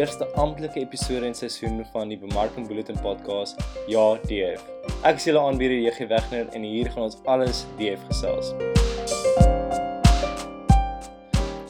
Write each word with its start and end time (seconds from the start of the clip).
eerste 0.00 0.26
amptelike 0.40 0.80
episode 0.80 1.26
in 1.26 1.34
seisoen 1.34 1.82
van 1.92 2.08
die 2.08 2.16
Bemarking 2.18 2.64
Bulletin 2.68 2.96
podcast. 3.04 3.58
Ja, 3.90 4.04
Deef. 4.30 4.62
Ek 5.04 5.18
is 5.18 5.26
julle 5.28 5.42
aanbieder 5.44 5.76
JG 5.76 6.06
Wegner 6.08 6.46
en 6.56 6.62
hier 6.64 6.88
gaan 6.94 7.04
ons 7.04 7.18
alles 7.28 7.66
Deef 7.76 8.00
gesels. 8.08 8.54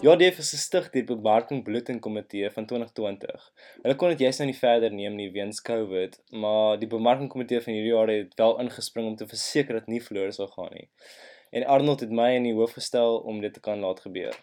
Ja, 0.04 0.14
Deef 0.20 0.38
is 0.38 0.52
gestig 0.54 0.86
deur 0.92 1.00
die 1.00 1.02
Bemarking 1.08 1.64
Bulletin 1.66 1.98
Komitee 1.98 2.52
van 2.54 2.68
2020. 2.70 3.48
Hulle 3.82 3.96
kon 3.98 4.14
dit 4.14 4.22
juis 4.22 4.38
nou 4.38 4.46
nie 4.52 4.58
verder 4.60 4.94
neem 4.94 5.18
nie 5.18 5.32
weens 5.34 5.58
COVID, 5.66 6.14
maar 6.44 6.78
die 6.78 6.90
Bemarking 6.92 7.32
Komitee 7.32 7.58
van 7.64 7.74
hierdie 7.74 7.96
jaar 7.96 8.14
het 8.14 8.38
wel 8.38 8.54
ingespring 8.62 9.10
om 9.10 9.18
te 9.18 9.26
verseker 9.32 9.80
dat 9.80 9.90
nie 9.90 9.98
verlore 10.06 10.30
sal 10.38 10.52
gaan 10.54 10.70
nie. 10.76 10.86
En 11.50 11.66
Arnold 11.66 12.06
het 12.06 12.14
my 12.14 12.30
in 12.38 12.46
die 12.46 12.54
hoof 12.54 12.78
gestel 12.78 13.18
om 13.26 13.42
dit 13.42 13.58
te 13.58 13.64
kan 13.64 13.82
laat 13.82 14.06
gebeur. 14.06 14.38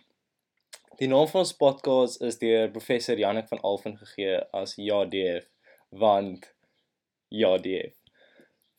Die 0.98 1.06
naam 1.06 1.28
van 1.30 1.44
ons 1.44 1.52
podcast 1.54 2.24
is 2.26 2.40
deur 2.42 2.72
professor 2.74 3.20
Janik 3.22 3.46
van 3.52 3.60
Alphen 3.70 4.00
gegee 4.00 4.40
as 4.60 4.72
JDF 4.82 5.44
want 6.04 6.48
JDF. 7.30 7.92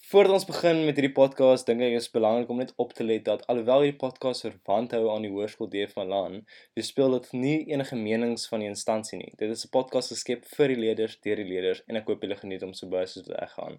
Voordat 0.08 0.34
ons 0.40 0.46
begin 0.48 0.80
met 0.88 0.98
hierdie 0.98 1.12
podcast, 1.14 1.68
dink 1.70 1.84
ek 1.86 1.94
is 2.00 2.08
belangrik 2.10 2.50
om 2.50 2.58
net 2.58 2.72
op 2.82 2.90
te 2.98 3.06
let 3.06 3.22
dat 3.28 3.44
alhoewel 3.46 3.84
hierdie 3.84 4.00
podcast 4.00 4.42
verwant 4.48 4.96
hou 4.98 5.04
aan 5.12 5.28
die 5.28 5.30
Hoërskool 5.30 5.70
DF 5.70 5.94
van 5.94 6.10
Lan, 6.10 6.34
weerspieël 6.74 7.14
dit 7.20 7.28
nie 7.44 7.54
enige 7.70 8.00
menings 8.00 8.48
van 8.50 8.66
die 8.66 8.70
instansie 8.72 9.20
nie. 9.22 9.30
Dit 9.38 9.54
is 9.54 9.62
'n 9.68 9.70
podcast 9.78 10.10
geskep 10.16 10.42
vir 10.56 10.74
die 10.74 10.80
leerders, 10.86 11.14
deur 11.22 11.38
die 11.38 11.46
leerders 11.52 11.84
en 11.86 12.02
ek 12.02 12.10
hoop 12.10 12.26
julle 12.26 12.40
geniet 12.42 12.66
hom 12.66 12.74
so 12.74 12.90
baie 12.90 13.06
soos 13.06 13.28
wat 13.28 13.38
ek 13.46 13.54
gaan. 13.54 13.78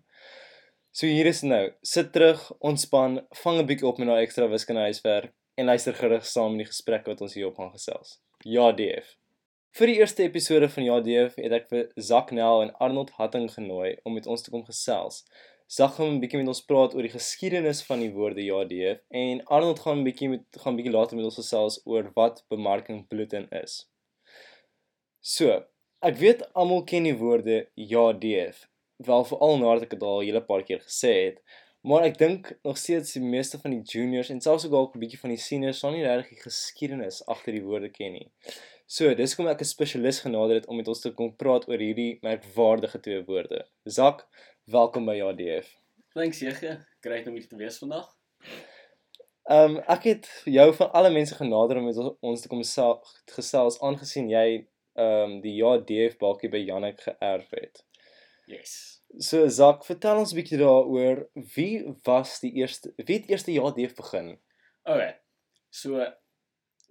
So 0.94 1.08
hier 1.08 1.26
is 1.26 1.44
nou. 1.44 1.74
Sit 1.84 2.14
terug, 2.14 2.40
ontspan, 2.62 3.20
vang 3.44 3.60
'n 3.60 3.68
bietjie 3.68 3.88
op 3.88 4.00
met 4.00 4.08
daai 4.08 4.24
ekstra 4.24 4.48
wiskunde 4.48 4.88
huiswerk 4.88 5.34
en 5.58 5.66
luister 5.66 5.94
gerig 5.94 6.26
saam 6.26 6.52
in 6.52 6.64
die 6.64 6.72
gesprek 6.72 7.06
wat 7.06 7.22
ons 7.22 7.34
hier 7.34 7.48
op 7.52 7.58
gaan 7.60 7.76
gesels. 7.76 8.22
Ja 8.46 8.72
DF. 8.72 9.18
Vir 9.76 9.90
die 9.92 9.98
eerste 10.00 10.24
episode 10.24 10.70
van 10.72 10.86
Ja 10.86 11.02
DF 11.04 11.34
het 11.36 11.52
ek 11.52 11.66
vir 11.68 11.90
Zak 12.00 12.30
Nel 12.32 12.62
en 12.64 12.70
Arnold 12.80 13.10
Hatting 13.18 13.50
genooi 13.52 13.98
om 14.08 14.14
met 14.16 14.30
ons 14.32 14.46
te 14.46 14.54
kom 14.54 14.64
gesels. 14.64 15.26
Zak 15.68 15.98
gaan 15.98 16.14
'n 16.14 16.22
bietjie 16.22 16.40
met 16.40 16.48
ons 16.48 16.64
praat 16.64 16.96
oor 16.96 17.04
die 17.04 17.12
geskiedenis 17.12 17.84
van 17.84 18.00
die 18.00 18.14
woorde 18.14 18.40
Ja 18.46 18.64
DF 18.64 19.04
en 19.12 19.44
Arnold 19.44 19.84
gaan 19.84 20.00
'n 20.00 20.08
bietjie 20.08 20.30
met 20.30 20.62
gaan 20.64 20.80
bietjie 20.80 20.96
later 20.96 21.18
met 21.18 21.26
ons 21.26 21.36
gesels 21.36 21.82
oor 21.84 22.08
wat 22.16 22.46
bemarking 22.48 23.08
bloedin 23.10 23.50
is. 23.52 23.90
So, 25.20 25.66
ek 26.02 26.16
weet 26.16 26.48
almal 26.54 26.86
ken 26.86 27.04
die 27.04 27.18
woorde 27.18 27.68
Ja 27.76 28.14
DF. 28.14 28.70
Wel 29.04 29.26
veral 29.26 29.58
nadat 29.58 29.84
ek 29.84 30.00
dit 30.00 30.04
al 30.04 30.22
'n 30.22 30.26
hele 30.26 30.42
paar 30.42 30.64
keer 30.64 30.80
gesê 30.80 31.14
het, 31.26 31.44
Maar 31.82 32.10
ek 32.10 32.18
dink 32.20 32.50
nog 32.68 32.78
steeds 32.78 33.14
die 33.16 33.24
meeste 33.24 33.60
van 33.60 33.72
die 33.72 33.82
juniors 33.82 34.30
en 34.30 34.42
selfs 34.42 34.66
ook 34.66 34.74
al 34.74 34.92
'n 34.94 35.00
bietjie 35.00 35.20
van 35.20 35.30
die 35.30 35.40
seniors 35.40 35.80
sal 35.80 35.92
nie 35.92 36.04
regtig 36.04 36.30
die 36.30 36.44
geskiedenis 36.44 37.26
agter 37.26 37.54
die 37.56 37.64
woorde 37.64 37.90
ken 37.90 38.12
nie. 38.12 38.32
So, 38.86 39.14
dis 39.16 39.36
kom 39.36 39.48
ek 39.48 39.62
'n 39.62 39.70
spesialis 39.70 40.20
genader 40.20 40.56
het 40.56 40.68
om 40.68 40.76
met 40.76 40.88
ons 40.88 41.00
te 41.00 41.12
kom 41.12 41.36
praat 41.36 41.68
oor 41.70 41.80
hierdie 41.80 42.20
merkwaardige 42.22 43.00
twee 43.00 43.24
woorde. 43.24 43.66
Zak, 43.86 44.28
welkom 44.66 45.06
by 45.06 45.16
JDF. 45.16 45.78
Thanks 46.14 46.40
Jege, 46.40 46.86
great 47.02 47.28
om 47.28 47.34
hier 47.34 47.48
te 47.48 47.56
wees 47.56 47.78
vandag. 47.78 48.16
Ehm 49.50 49.76
um, 49.76 49.78
ek 49.88 50.04
het 50.04 50.42
jou 50.46 50.74
van 50.74 50.92
alle 50.92 51.10
mense 51.10 51.36
genader 51.36 51.78
om 51.78 51.86
met 51.86 51.98
ons 52.20 52.42
te 52.42 52.48
kom 52.48 52.64
gesels 53.26 53.82
aangesien 53.82 54.30
jy 54.30 54.68
ehm 54.94 55.32
um, 55.32 55.42
die 55.42 55.56
JDF 55.56 56.18
balkie 56.18 56.50
by 56.50 56.58
Janek 56.58 57.00
geërf 57.02 57.50
het. 57.50 57.86
Yes. 58.48 58.99
So 59.18 59.48
Zak, 59.50 59.86
vertel 59.86 60.22
ons 60.22 60.32
'n 60.34 60.38
bietjie 60.38 60.60
daaroor 60.62 61.26
wie 61.56 61.82
was 62.06 62.40
die 62.40 62.54
eerste 62.62 62.94
wie 62.96 63.18
het 63.18 63.30
eerste 63.30 63.52
jaar 63.52 63.74
DF 63.74 63.96
begin? 63.96 64.38
Okay. 64.86 65.16
So 65.72 66.06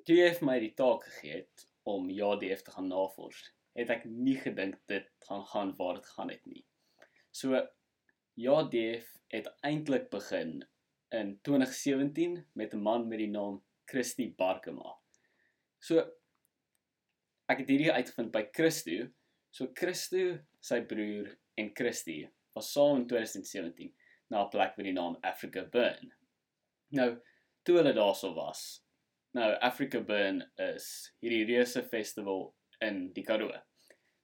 toe 0.04 0.16
jy 0.16 0.32
vir 0.34 0.46
my 0.46 0.58
die 0.58 0.74
taak 0.74 1.04
gegee 1.04 1.40
het 1.42 1.66
om 1.88 2.10
JDF 2.10 2.62
te 2.62 2.74
gaan 2.74 2.88
navors, 2.90 3.38
het 3.78 3.90
ek 3.90 4.04
nie 4.04 4.36
gedink 4.36 4.76
dit 4.90 5.06
gaan 5.28 5.44
gaan 5.52 5.72
waar 5.78 5.94
dit 6.00 6.10
gaan 6.16 6.30
het 6.32 6.44
nie. 6.46 6.64
So 7.30 7.60
JDF 8.34 9.06
het 9.32 9.48
eintlik 9.62 10.10
begin 10.10 10.62
in 11.14 11.38
2017 11.46 12.46
met 12.54 12.74
'n 12.74 12.82
man 12.82 13.08
met 13.08 13.18
die 13.18 13.30
naam 13.30 13.62
Christy 13.86 14.34
Barkema. 14.34 14.98
So 15.78 15.98
ek 17.48 17.58
het 17.62 17.68
hierdie 17.68 17.92
uitgevind 17.92 18.32
by 18.32 18.48
Christo. 18.52 19.08
So 19.50 19.70
Christo, 19.74 20.38
sy 20.60 20.80
broer 20.84 21.36
en 21.58 21.70
Christie 21.74 22.22
was 22.56 22.72
saam 22.72 23.02
in 23.02 23.06
2017 23.10 23.92
na 24.30 24.44
'n 24.44 24.50
plek 24.52 24.76
met 24.76 24.86
die 24.86 24.92
naam 24.92 25.16
Africa 25.20 25.64
Burn. 25.64 26.12
Nou, 26.90 27.10
toe 27.62 27.76
hulle 27.76 27.92
daarso 27.92 28.34
was. 28.34 28.84
Nou 29.36 29.52
Africa 29.60 30.00
Burn 30.00 30.42
is 30.56 31.14
hierdie 31.20 31.44
reuse 31.44 31.82
festival 31.82 32.54
in 32.80 33.12
die 33.12 33.24
Karoo. 33.24 33.52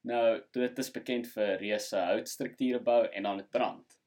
Nou, 0.05 0.43
dit 0.53 0.79
is 0.79 0.91
bekend 0.91 1.29
vir 1.33 1.59
reuse 1.61 1.97
houtstrukture 1.97 2.81
bou 2.81 3.05
en 3.07 3.23
dan 3.23 3.37
dit 3.37 3.51
brand. 3.51 4.01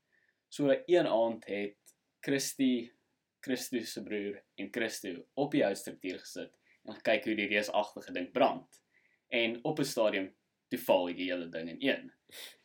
So 0.49 0.73
een 0.85 1.07
aand 1.07 1.45
het 1.45 1.95
Christie 2.21 2.91
Christus 3.39 3.93
se 3.93 4.03
broer 4.03 4.41
en 4.55 4.69
Christo 4.73 5.13
op 5.33 5.51
die 5.51 5.63
houtstruktuur 5.63 6.19
gesit 6.19 6.53
en 6.87 6.99
kyk 7.03 7.27
hoe 7.27 7.35
die 7.37 7.49
reusagtige 7.51 8.13
ding 8.15 8.31
brand. 8.33 8.81
En 9.29 9.59
op 9.63 9.79
'n 9.79 9.85
stadium 9.85 10.29
die 10.69 11.31
hele 11.31 11.49
ding 11.49 11.69
in 11.69 11.81
een. 11.81 12.11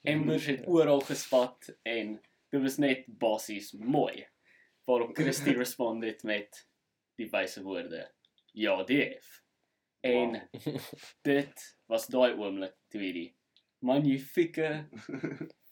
Embers 0.03 0.47
het 0.47 0.67
oral 0.67 1.01
gespat 1.01 1.71
en 1.83 2.17
dit 2.51 2.63
was 2.63 2.79
net 2.83 3.05
bossies 3.07 3.73
mooi. 3.73 4.27
Waarop 4.85 5.15
Christie 5.17 5.55
responded 5.57 6.23
met 6.23 6.69
die 7.17 7.29
wyse 7.31 7.63
woorde: 7.63 8.11
"Ja, 8.53 8.83
DF." 8.85 9.43
En 10.01 10.49
wow. 10.51 10.79
dit 11.31 11.79
was 11.87 12.07
daai 12.07 12.35
oomblik 12.35 12.75
toe 12.89 13.01
hierdie 13.01 13.37
magnifieke 13.79 14.89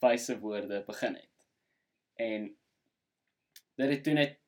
wyse 0.03 0.39
woorde 0.39 0.83
begin 0.87 1.15
het. 1.15 1.49
En 2.15 2.47
dit 3.75 3.89
het 3.89 4.03
toe 4.03 4.13
net 4.13 4.39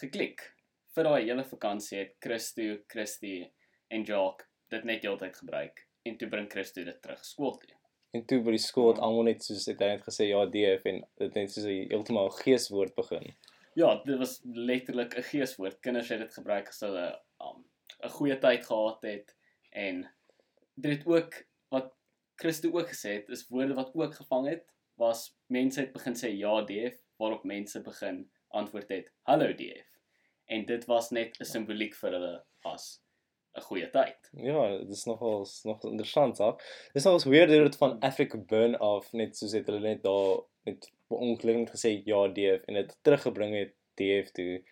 geklik. 0.00 0.54
Vir 0.94 1.04
daai 1.04 1.28
hele 1.28 1.44
vakansie 1.44 1.98
het 1.98 2.16
Christo, 2.20 2.78
Christie 2.86 3.52
en 3.88 4.02
Jock 4.08 4.48
dit 4.72 4.84
net 4.84 5.04
heeltyd 5.04 5.36
gebruik 5.36 5.87
en 6.08 6.16
toe 6.16 6.28
bring 6.28 6.50
Christo 6.50 6.84
dit 6.84 7.02
terug 7.02 7.24
skool 7.24 7.56
toe. 7.58 7.74
En 8.16 8.24
toe 8.24 8.40
by 8.44 8.54
die 8.56 8.62
skool 8.62 8.92
het 8.92 9.02
almal 9.04 9.28
net 9.28 9.44
soos 9.44 9.66
ek 9.68 9.82
net 9.84 10.04
gesê 10.06 10.30
ja 10.30 10.44
DF 10.48 10.86
en 10.88 11.02
dit 11.22 11.34
net 11.40 11.52
soos 11.52 11.66
'n 11.68 11.88
heeltemal 11.92 12.30
geeswoord 12.40 12.94
begin. 12.96 13.34
Ja, 13.76 13.90
dit 14.04 14.18
was 14.18 14.40
letterlik 14.44 15.16
'n 15.16 15.28
geeswoord. 15.32 15.80
Kinders 15.80 16.08
het 16.08 16.20
dit 16.24 16.34
gebruik 16.34 16.68
as 16.68 16.80
hulle 16.80 17.06
'n 17.12 17.46
um, 17.48 17.64
goeie 18.16 18.38
tyd 18.38 18.64
gehad 18.64 19.02
het 19.02 19.36
en 19.70 20.08
dit 20.74 20.98
het 20.98 21.06
ook 21.06 21.44
wat 21.68 21.92
Christo 22.36 22.70
ook 22.72 22.88
gesê 22.88 23.18
het, 23.18 23.28
is 23.28 23.48
woorde 23.48 23.74
wat 23.74 23.94
ook 23.94 24.14
gevang 24.14 24.48
het 24.48 24.64
was 24.98 25.36
mense 25.46 25.80
het 25.80 25.92
begin 25.92 26.14
sê 26.14 26.30
ja 26.34 26.62
DF 26.66 26.98
waarop 27.16 27.44
mense 27.44 27.80
begin 27.82 28.30
antwoord 28.48 28.88
het 28.88 29.12
hallo 29.22 29.52
DF. 29.52 29.86
En 30.46 30.64
dit 30.66 30.84
was 30.84 31.10
net 31.10 31.40
'n 31.40 31.44
simboliek 31.44 31.94
vir 31.94 32.12
hulle 32.12 32.44
as 32.64 33.02
'n 33.58 33.66
goeie 33.70 33.90
tyd. 33.90 34.30
Ja, 34.32 34.78
dit 34.78 34.96
is 34.96 35.04
nogal 35.04 35.46
nog 35.62 35.84
interessant, 35.84 36.38
hè. 36.38 36.52
Dis 36.92 37.04
nog 37.04 37.24
weird 37.24 37.50
dat 37.50 37.66
dit 37.70 37.76
van 37.76 37.98
Africa 38.00 38.38
Burn 38.38 38.78
af 38.78 39.12
net 39.12 39.36
soos 39.36 39.52
het 39.52 39.66
hulle 39.66 39.80
net 39.80 40.02
daar 40.02 40.40
met 40.64 40.90
ongelukkig 41.08 41.70
gesê 41.74 42.02
ja 42.04 42.28
DF 42.28 42.66
en 42.66 42.74
dit 42.74 42.98
teruggebring 43.02 43.54
het 43.56 43.72
DF 43.98 44.30
toe 44.30 44.62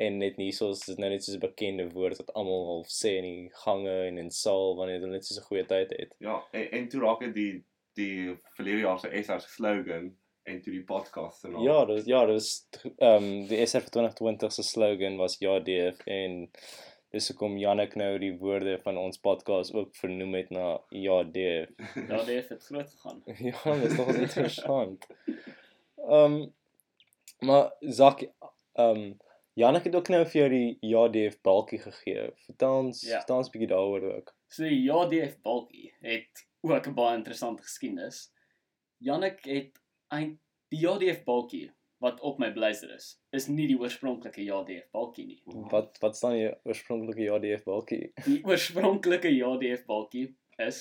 en 0.00 0.18
net 0.18 0.38
nie 0.40 0.52
soos 0.56 0.84
dit 0.86 0.98
nou 0.98 1.10
net 1.12 1.24
soos 1.24 1.36
'n 1.36 1.44
bekende 1.44 1.88
woord 1.96 2.20
wat 2.22 2.32
almal 2.34 2.68
al 2.74 2.84
sê 2.88 3.16
in 3.20 3.26
die 3.28 3.50
gange 3.64 3.96
en 4.06 4.18
in 4.18 4.30
saal 4.30 4.76
wanneer 4.78 5.00
hulle 5.00 5.18
net 5.18 5.26
so 5.26 5.40
'n 5.40 5.48
goeie 5.48 5.66
tyd 5.72 5.92
het. 5.98 6.14
Ja, 6.18 6.36
en, 6.52 6.70
en 6.78 6.88
toe 6.88 7.00
raak 7.00 7.20
dit 7.26 7.34
die 7.34 7.64
die 7.98 8.38
verlede 8.56 8.86
jaar 8.86 8.98
se 8.98 9.22
SR 9.22 9.40
slogan 9.40 10.16
en 10.42 10.60
toe 10.62 10.72
die 10.72 10.84
podcast 10.84 11.44
en 11.44 11.54
al. 11.54 11.64
Ja, 11.64 11.84
dis 11.84 12.06
ja, 12.08 12.24
dis 12.26 12.50
ehm 12.96 13.24
um, 13.24 13.46
die 13.50 13.60
SR 13.66 13.90
2020 13.96 14.52
se 14.52 14.62
slogan 14.62 15.18
was 15.20 15.38
ja 15.38 15.58
DF 15.60 16.00
en 16.06 16.50
dis 17.10 17.28
hoekom 17.28 17.56
Janek 17.58 17.96
nou 17.98 18.12
die 18.22 18.32
woorde 18.38 18.76
van 18.84 18.98
ons 18.98 19.18
podcast 19.18 19.74
ook 19.74 19.94
vernoem 19.98 20.34
het 20.38 20.50
na 20.54 20.66
JD. 20.94 21.46
JD 22.12 22.36
het 22.48 22.62
groot 22.68 22.90
gegaan. 22.90 23.22
ja, 23.50 23.74
dit 23.74 23.90
is 23.90 23.96
nog 23.96 24.14
interessant. 24.14 25.06
Ehm 26.06 26.38
um, 26.38 26.54
maar 27.40 27.72
Zak 27.80 28.22
ehm 28.22 29.02
um, 29.02 29.16
Janek 29.58 29.84
het 29.84 29.94
ook 29.94 30.08
nou 30.08 30.22
vir 30.24 30.38
jou 30.40 30.50
die 30.50 30.90
JDF 30.92 31.40
balkie 31.42 31.80
gegee. 31.82 32.28
Vertel 32.46 32.76
ons, 32.84 33.00
ja. 33.02 33.18
vertel 33.18 33.42
ons 33.42 33.50
bietjie 33.50 33.68
daaroor 33.72 34.06
ook. 34.12 34.30
So 34.48 34.62
die 34.64 34.78
JDF 34.86 35.34
balkie 35.42 35.90
het 36.00 36.46
ook 36.60 36.86
'n 36.86 36.94
baie 36.94 37.16
interessante 37.16 37.62
geskiedenis. 37.62 38.30
Janek 38.98 39.44
het 39.44 39.82
eind 40.08 40.38
die 40.68 40.80
JDF 40.86 41.24
balkie 41.24 41.72
wat 42.00 42.20
op 42.24 42.38
my 42.40 42.48
blazer 42.52 42.94
is, 42.94 43.12
is 43.36 43.46
nie 43.52 43.66
die 43.68 43.76
oorspronklike 43.78 44.40
JDF 44.40 44.88
balkie 44.96 45.26
nie. 45.26 45.40
Wat 45.70 45.98
wat 46.00 46.16
staan 46.16 46.38
die 46.38 46.48
oorspronklike 46.64 47.26
JDF 47.26 47.66
balkie? 47.68 48.06
Die 48.24 48.40
oorspronklike 48.48 49.32
JDF 49.34 49.84
balkie 49.88 50.30
is 50.64 50.80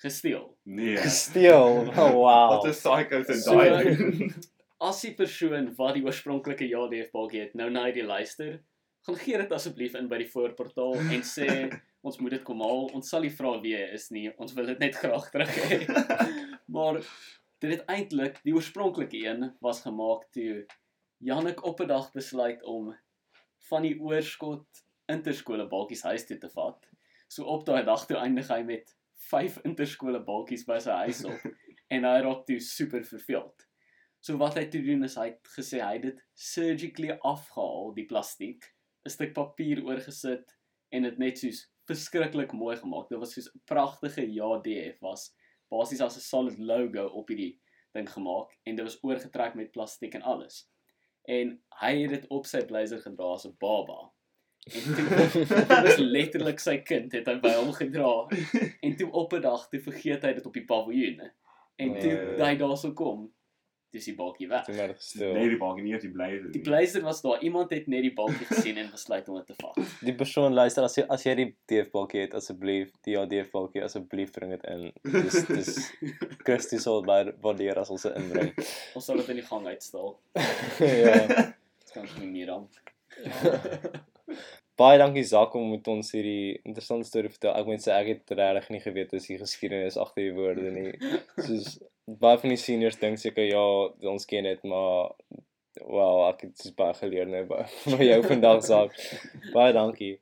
gesteel. 0.00 0.48
Nee. 0.62 0.96
Gesteel. 0.96 1.84
Oh, 2.00 2.12
wow. 2.16 2.50
Wat 2.56 2.66
'n 2.66 2.76
psycho 2.76 3.22
se 3.22 3.40
daai. 3.44 4.32
As 4.80 5.00
die 5.04 5.14
persoon 5.14 5.74
wat 5.76 5.94
die 5.94 6.04
oorspronklike 6.04 6.68
JDF 6.68 7.12
balkie 7.12 7.44
het, 7.44 7.54
nou 7.54 7.70
na 7.70 7.90
die 7.92 8.04
luister, 8.04 8.58
gaan 9.04 9.20
gee 9.20 9.38
dit 9.38 9.52
asseblief 9.52 9.94
in 10.00 10.08
by 10.08 10.18
die 10.24 10.30
voorportaal 10.32 10.96
en 11.12 11.22
sê 11.28 11.48
ons 12.06 12.18
moet 12.20 12.38
dit 12.38 12.44
kom 12.44 12.64
haal. 12.64 12.88
Ons 12.96 13.12
sal 13.12 13.24
nie 13.24 13.32
vra 13.32 13.58
wie 13.60 13.76
hy 13.76 13.86
is 13.96 14.10
nie. 14.12 14.30
Ons 14.40 14.56
wil 14.56 14.72
dit 14.72 14.80
net 14.80 14.96
graag 14.96 15.28
terug 15.32 15.56
hê. 15.68 15.80
maar 16.74 17.00
dit 17.58 17.70
het 17.70 17.84
eintlik 17.90 18.40
die 18.44 18.54
oorspronklike 18.54 19.20
een 19.26 19.52
was 19.60 19.82
gemaak 19.86 20.26
toe 20.36 20.64
Janik 21.18 21.64
op 21.64 21.80
'n 21.80 21.86
dag 21.86 22.12
besluit 22.12 22.62
om 22.62 22.94
van 23.68 23.82
die 23.82 24.00
oorskot 24.00 24.66
interskole 25.06 25.68
balkies 25.68 26.02
huis 26.02 26.26
toe 26.26 26.38
te 26.38 26.50
vat. 26.50 26.88
So 27.28 27.44
op 27.44 27.66
daai 27.66 27.84
dag 27.84 28.06
toe 28.06 28.16
eindig 28.16 28.48
hy 28.48 28.62
met 28.62 28.96
5 29.30 29.58
interskole 29.64 30.20
balkies 30.24 30.64
by 30.68 30.78
sy 30.78 30.96
huis 31.04 31.24
op 31.24 31.46
en 31.94 32.04
hy 32.04 32.18
raak 32.26 32.44
toe 32.46 32.58
super 32.60 33.04
verveeld. 33.04 33.66
So 34.20 34.36
wat 34.40 34.58
hy 34.58 34.66
toe 34.72 34.82
doen 34.84 35.04
is 35.04 35.16
hy 35.20 35.30
het 35.32 35.52
gesê 35.56 35.80
hy 35.84 35.92
het 35.98 36.02
dit 36.08 36.20
surgically 36.34 37.16
afgehaal 37.20 37.94
die 37.94 38.06
plastiek, 38.10 38.64
'n 39.04 39.10
stuk 39.16 39.34
papier 39.36 39.82
oorgesit 39.84 40.54
en 40.92 41.02
dit 41.02 41.18
net 41.18 41.38
soos 41.38 41.64
verskriklik 41.88 42.52
mooi 42.52 42.76
gemaak. 42.76 43.08
Dit 43.08 43.18
was 43.18 43.34
soos 43.36 43.50
'n 43.52 43.60
pragtige 43.68 44.24
JDF 44.24 45.00
was 45.00 45.34
basies 45.68 46.00
as 46.00 46.16
'n 46.16 46.20
solid 46.20 46.58
logo 46.58 47.06
op 47.06 47.28
hierdie 47.28 47.60
ding 47.92 48.10
gemaak 48.10 48.50
en 48.64 48.76
dit 48.76 48.84
was 48.84 48.98
oorgetrek 49.02 49.54
met 49.54 49.70
plastiek 49.70 50.14
en 50.14 50.22
alles. 50.22 50.68
En 51.24 51.62
hy 51.80 52.00
het 52.02 52.10
dit 52.10 52.26
op 52.28 52.46
sy 52.46 52.64
blazer 52.64 53.00
gedra 53.00 53.24
as 53.32 53.46
'n 53.46 53.56
baba. 53.58 54.10
En 54.64 54.82
toe 54.94 55.08
was 55.84 55.96
letterlik 55.98 56.58
sy 56.60 56.78
kind 56.78 57.12
het 57.12 57.26
hy 57.26 57.38
by 57.40 57.52
hom 57.54 57.72
gedra. 57.72 58.26
En 58.80 58.96
toe 58.96 59.10
op 59.12 59.32
'n 59.32 59.40
dag 59.40 59.68
toe 59.68 59.80
vergeet 59.80 60.22
hy 60.22 60.32
dit 60.32 60.46
op 60.46 60.52
die 60.54 60.64
paviljoen. 60.64 61.20
En 61.76 61.98
toe 62.00 62.12
Nee. 62.12 62.42
hy 62.42 62.56
daarso 62.56 62.92
kom, 62.92 63.32
dis 63.94 64.08
die 64.10 64.14
balkie 64.18 64.48
weg. 64.50 64.64
Toe 64.66 64.74
maar 64.76 64.92
gestil. 64.94 65.32
Nee, 65.36 65.50
die 65.52 65.58
balkie 65.60 65.84
nie 65.84 65.94
eers 65.94 66.04
die 66.04 66.10
blazer. 66.12 66.50
Die 66.54 66.62
blazer 66.64 67.04
was 67.06 67.20
daar. 67.24 67.42
Iemand 67.46 67.72
het 67.74 67.86
net 67.90 68.02
die 68.06 68.12
balkie 68.16 68.48
gesien 68.48 68.78
en 68.82 68.90
besluit 68.92 69.28
om 69.30 69.38
dit 69.38 69.52
te 69.52 69.56
vat. 69.60 69.78
Die 70.08 70.14
persoon 70.18 70.56
luister 70.56 70.86
as 70.86 70.96
jy 70.98 71.04
as 71.14 71.26
jy 71.26 71.34
die 71.38 71.46
DF-balkie 71.70 72.24
het 72.24 72.34
asseblief, 72.38 72.90
die 73.06 73.16
DF-balkie 73.30 73.84
asseblief 73.86 74.32
bring 74.34 74.54
dit 74.54 74.66
in. 74.70 74.88
Dis 75.14 75.38
dis 75.48 75.70
Christus 76.46 76.84
sal 76.86 77.04
baie 77.06 77.32
waardeer 77.44 77.80
as 77.82 77.92
ons 77.94 78.06
dit 78.08 78.18
inbring. 78.20 78.50
Ons 78.98 79.08
sal 79.08 79.22
dit 79.22 79.30
in 79.34 79.40
die 79.40 79.46
gang 79.46 79.70
uitstal. 79.70 80.16
ja. 81.04 81.22
Dit 81.38 81.94
kan 81.94 82.10
nie 82.18 82.32
meer 82.34 82.52
dan. 82.54 82.68
Baie 84.74 84.98
dankie 84.98 85.22
Zak 85.22 85.54
om 85.54 85.68
met 85.70 85.86
ons 85.86 86.08
hierdie 86.16 86.56
interessante 86.66 87.06
storie 87.06 87.30
te 87.30 87.36
vertel. 87.36 87.54
Ek 87.54 87.68
moet 87.70 87.84
sê 87.84 87.94
ek 87.94 88.08
het 88.10 88.32
regtig 88.40 88.72
nie 88.74 88.82
geweet 88.82 89.12
dis 89.14 89.28
die 89.30 89.38
geskiedenis 89.38 89.98
agter 90.02 90.24
die 90.26 90.34
woorde 90.34 90.72
nie. 90.74 90.94
Soos 91.38 91.76
baie 92.04 92.38
van 92.38 92.52
die 92.52 92.60
seniors 92.60 92.98
dink 93.00 93.18
seker 93.20 93.46
ja, 93.48 93.64
ons 94.10 94.26
ken 94.28 94.46
dit, 94.48 94.64
maar 94.68 95.14
wel, 95.80 96.18
ek 96.28 96.46
het 96.46 96.56
dis 96.62 96.74
baie 96.76 96.94
geleer 96.98 97.30
nou 97.30 97.44
by 97.50 97.62
van 97.84 98.02
jou 98.10 98.18
vandag 98.26 98.64
Zak. 98.70 98.98
Baie 99.54 99.72
dankie. 99.76 100.18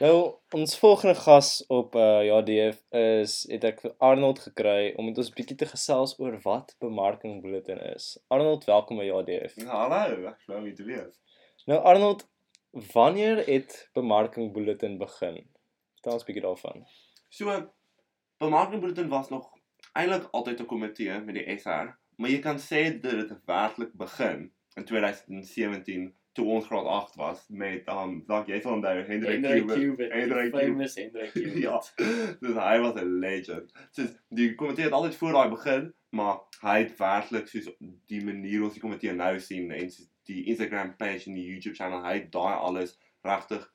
Nou 0.00 0.14
ons 0.56 0.78
volgende 0.80 1.14
gas 1.14 1.50
op 1.68 1.94
uh 1.98 2.22
ja 2.24 2.40
DF 2.44 2.78
is 2.96 3.34
het 3.50 3.66
ek 3.68 3.82
vir 3.84 3.92
Arnold 4.10 4.40
gekry 4.46 4.94
om 4.96 5.10
met 5.10 5.18
ons 5.20 5.32
bietjie 5.36 5.58
te 5.60 5.68
gesels 5.68 6.14
oor 6.22 6.38
wat 6.44 6.72
bemarking 6.80 7.42
bulletin 7.44 7.82
is. 7.92 8.14
Arnold, 8.32 8.64
welkom 8.68 9.02
by 9.02 9.08
ja 9.10 9.20
DF. 9.26 9.58
Ja, 9.60 9.84
hallo, 9.84 10.24
ek 10.32 10.40
glo 10.46 10.62
nie 10.64 10.74
te 10.76 10.88
weet. 10.88 11.12
Nou 11.68 11.82
Arnold, 11.84 12.24
wanneer 12.94 13.44
het 13.44 13.76
bemarking 13.96 14.54
bulletin 14.56 14.96
begin? 15.00 15.42
Vertel 16.00 16.16
ons 16.16 16.28
bietjie 16.28 16.46
daarvan. 16.48 16.86
So 17.28 17.60
bemarking 18.40 18.80
bulletin 18.80 19.12
was 19.12 19.28
nog 19.28 19.50
eintlik 19.92 20.28
altyd 20.30 20.60
'n 20.60 20.70
komitee 20.72 21.20
met 21.20 21.34
die 21.34 21.58
SR, 21.58 21.92
maar 22.16 22.30
jy 22.30 22.38
kan 22.38 22.58
sê 22.58 23.00
dat 23.00 23.28
dit 23.28 23.44
werklik 23.46 23.92
begin 23.92 24.50
in 24.76 24.84
2017 24.84 26.14
toe 26.32 26.46
ons 26.46 26.66
graad 26.66 26.86
8 26.86 27.14
was 27.14 27.44
met 27.48 27.88
um 27.90 28.12
dalk 28.26 28.46
jy 28.50 28.60
sal 28.62 28.76
onthou 28.78 29.02
Hendrik. 29.06 29.66
Kubit. 29.66 30.12
Hendrik 30.12 30.54
Famous 30.54 30.94
Hendrik 30.94 31.32
Kubit. 31.34 31.62
ja. 31.66 31.80
Dus 32.40 32.54
hy 32.54 32.76
was 32.84 33.00
'n 33.00 33.18
legend. 33.24 33.72
Soos 33.90 34.14
die 34.28 34.54
komitee 34.54 34.84
het 34.84 34.92
altyd 34.92 35.16
voor 35.16 35.32
daai 35.32 35.50
begin, 35.50 35.92
maar 36.10 36.38
hy 36.62 36.78
het 36.84 36.96
werklik 36.98 37.48
soos 37.48 37.68
die 38.06 38.22
manier 38.24 38.62
ons 38.62 38.78
die 38.78 38.82
komitee 38.82 39.12
nou 39.12 39.38
sien 39.40 39.70
en 39.74 39.90
die 40.30 40.44
Instagram 40.44 40.94
page 40.96 41.26
en 41.26 41.34
die 41.34 41.46
YouTube 41.46 41.76
channel, 41.76 42.04
hy 42.04 42.14
het 42.20 42.32
daai 42.32 42.54
alles 42.54 42.98
regtig 43.26 43.66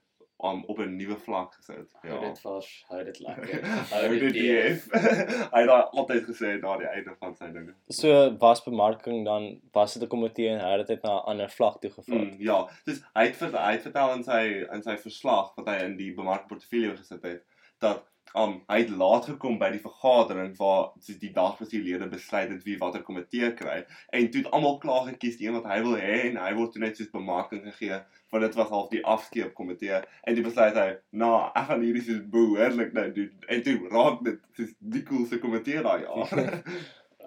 um, 0.44 0.64
op 0.66 0.78
'n 0.80 0.96
nuwe 0.96 1.18
vlak 1.18 1.54
gesit. 1.54 1.92
Hou 2.02 2.20
dit 2.20 2.40
vars, 2.42 2.84
hou 2.88 3.04
dit 3.04 3.20
lekker. 3.20 3.66
Hou 3.94 4.20
dit 4.20 4.34
DF. 4.34 4.88
hy 5.54 5.62
het 5.62 5.70
altyd 5.70 6.24
gesê 6.30 6.60
na 6.62 6.78
die 6.78 6.88
einde 6.88 7.16
van 7.20 7.36
sy 7.36 7.52
dinge. 7.52 7.74
So 7.88 8.36
was 8.40 8.64
bemarking 8.64 9.26
dan 9.26 9.62
was 9.72 9.94
dit 9.94 10.04
'n 10.04 10.08
komitee 10.08 10.50
en 10.50 10.60
hy 10.60 10.78
het 10.78 10.88
dit 10.88 11.04
na 11.04 11.16
'n 11.16 11.26
ander 11.26 11.50
vlak 11.50 11.80
toe 11.82 11.90
gevat. 11.92 12.16
Mm, 12.16 12.36
ja, 12.40 12.68
dis 12.86 13.02
hy 13.14 13.26
het, 13.26 13.36
ver- 13.36 13.60
hy 13.66 13.72
het 13.72 13.82
vertel 13.82 14.14
in 14.14 14.24
sy 14.24 14.42
in 14.72 14.84
sy 14.84 14.98
verslag 14.98 15.54
wat 15.56 15.68
hy 15.68 15.78
in 15.86 15.98
die 15.98 16.14
bemarkingportefeulje 16.14 16.98
gesit 16.98 17.24
het 17.24 17.44
dat 17.80 18.04
um 18.36 18.56
hy 18.72 18.80
het 18.82 18.92
laat 19.00 19.30
gekom 19.30 19.58
by 19.62 19.70
die 19.74 19.82
vergadering 19.84 20.52
waar 20.60 20.90
soos 21.00 21.20
die 21.22 21.32
dagbestuurlede 21.36 22.10
besluit 22.12 22.50
het 22.52 22.66
wie 22.68 22.78
watter 22.82 23.06
komitee 23.08 23.52
kry 23.60 23.78
en 24.18 24.28
toe 24.32 24.44
het 24.44 24.52
almal 24.58 24.78
klaar 24.84 25.06
gekies 25.12 25.40
die 25.40 25.48
een 25.48 25.58
wat 25.60 25.70
hy 25.72 25.80
wil 25.86 25.96
hê 26.02 26.18
en 26.30 26.42
hy 26.44 26.52
word 26.58 26.76
toe 26.76 26.84
net 26.84 27.00
soos 27.00 27.14
bemarking 27.14 27.64
gegee 27.70 28.02
want 28.34 28.44
dit 28.48 28.60
was 28.60 28.74
half 28.76 28.92
die 28.92 29.06
afskeep 29.16 29.56
komitee 29.56 30.02
en 30.02 30.36
toe 30.36 30.44
besluit 30.50 30.82
hy 30.82 30.90
nou 31.24 31.32
ek 31.48 31.72
gaan 31.72 31.88
hierdie 31.88 32.06
soos 32.10 32.22
behoorlik 32.36 32.94
nou 33.00 33.08
doen 33.16 33.50
en 33.56 33.66
toe 33.70 33.80
raak 33.96 34.22
dit 34.28 34.44
soos 34.60 34.78
die 34.98 35.08
coolste 35.08 35.42
komitee 35.44 35.84
daai 35.86 36.04
jaar. 36.04 36.36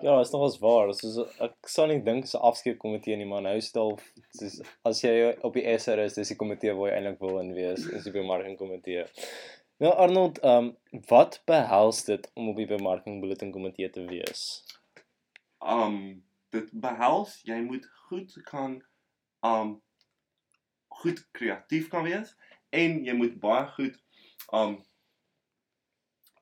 Ja, 0.01 0.17
dit 0.17 0.27
is 0.27 0.31
nogals 0.31 0.59
waar. 0.63 0.93
Soos 0.95 1.17
ek 1.43 1.71
sal 1.71 1.89
nie 1.91 2.03
dink 2.07 2.23
dis 2.23 2.35
'n 2.39 2.45
afskeid 2.47 2.77
komitee 2.79 3.17
nie, 3.19 3.27
maar 3.27 3.43
nou 3.43 3.57
stel 3.61 3.97
soos 4.39 4.61
as 4.87 5.01
jy 5.03 5.33
op 5.43 5.59
die 5.59 5.65
SR 5.75 6.05
is, 6.05 6.15
dis 6.15 6.31
die 6.33 6.39
komitee 6.39 6.75
waar 6.79 6.93
jy 6.93 6.99
eintlik 6.99 7.19
wil 7.25 7.41
in 7.41 7.51
wees, 7.57 7.87
is 7.99 8.07
die 8.07 8.15
bemarking 8.15 8.55
komitee. 8.61 9.09
Nou 9.79 9.93
Arnold, 9.95 10.41
ehm 10.43 10.73
um, 10.73 11.03
wat 11.07 11.43
behels 11.47 12.05
dit 12.05 12.31
om 12.35 12.49
op 12.51 12.57
die 12.57 12.67
bemarking 12.67 13.21
bulletin 13.23 13.53
komitee 13.55 13.91
te 13.91 14.05
wees? 14.09 14.47
um 15.61 16.23
dit 16.55 16.69
behels 16.73 17.39
jy 17.45 17.61
moet 17.65 17.87
goed 18.09 18.33
kan 18.49 18.79
um 19.45 19.79
goed 21.03 21.23
kreatief 21.33 21.89
kan 21.89 22.07
wees 22.07 22.35
en 22.71 23.03
jy 23.05 23.15
moet 23.19 23.39
baie 23.43 23.67
goed 23.77 23.99
um 24.55 24.79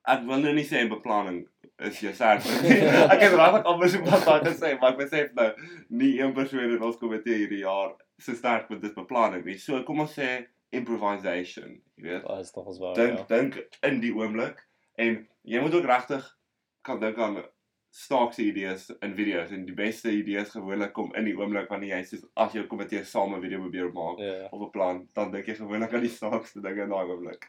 ek 0.07 0.23
wil 0.29 0.43
nou 0.43 0.53
nie 0.55 0.65
sê 0.67 0.85
beplanning 0.89 1.43
is 1.89 2.01
jy 2.01 2.13
sê 2.15 2.35
ek 3.13 3.23
het 3.25 3.35
regtig 3.35 3.71
amper 3.71 3.91
so 3.91 4.03
wat 4.07 4.27
daar 4.29 4.45
gesê 4.45 4.75
maar 4.77 4.93
ek 4.93 5.01
besef 5.01 5.33
nou 5.39 5.49
nie 5.89 6.13
een 6.19 6.35
persoon 6.37 6.77
in 6.77 6.85
ons 6.89 7.01
komitee 7.01 7.41
hierdie 7.43 7.65
jaar 7.65 7.97
so 8.21 8.37
sterk 8.37 8.69
met 8.71 8.85
dit 8.85 8.95
beplanning 8.95 9.43
nie 9.45 9.59
so 9.61 9.81
kom 9.87 10.05
ons 10.05 10.15
sê 10.15 10.31
improvisation 10.71 11.81
jy 11.97 12.03
weet 12.03 12.25
Dit 12.27 12.39
is 12.39 12.53
nogals 12.55 12.79
waar. 12.79 12.95
dink 12.95 13.17
Ja. 13.17 13.25
dink 13.27 13.67
in 13.83 13.99
die 14.01 14.13
oomblik 14.13 14.65
en 14.97 15.27
jy 15.43 15.59
moet 15.61 15.73
ook 15.75 15.85
regtig 15.85 16.37
kan 16.83 16.99
dink 16.99 17.17
aan 17.17 17.43
snaakse 17.91 18.43
idees 18.43 18.89
in 19.01 19.15
video's 19.15 19.51
en 19.51 19.65
die 19.65 19.73
beste 19.73 20.11
idees 20.11 20.49
gewoonlik 20.49 20.93
kom 20.93 21.13
in 21.15 21.25
die 21.25 21.35
oomblik 21.37 21.69
wanneer 21.69 21.97
jy 21.97 22.03
soos 22.03 22.25
as 22.35 22.53
jou 22.53 22.65
komitee 22.67 23.03
saam 23.03 23.33
'n 23.35 23.41
video 23.41 23.59
probeer 23.59 23.91
maak 23.93 24.19
Ja. 24.19 24.47
of 24.51 24.61
'n 24.61 24.71
plan 24.71 25.07
dan 25.13 25.31
dink 25.31 25.45
jy 25.47 25.55
gewoonlik 25.55 25.93
aan 25.93 26.01
die 26.01 26.09
snaakste 26.19 26.61
dinge 26.61 26.83
in 26.83 26.89
daai 26.89 27.05
oomblik. 27.09 27.47